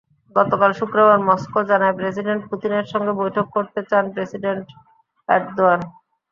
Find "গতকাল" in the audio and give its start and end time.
0.35-0.71